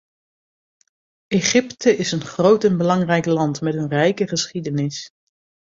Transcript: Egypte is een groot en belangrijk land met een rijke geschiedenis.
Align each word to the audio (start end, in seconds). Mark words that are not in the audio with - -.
Egypte 1.29 1.95
is 1.97 2.11
een 2.11 2.25
groot 2.25 2.63
en 2.63 2.77
belangrijk 2.77 3.25
land 3.25 3.61
met 3.61 3.73
een 3.73 3.87
rijke 3.89 4.27
geschiedenis. 4.27 5.11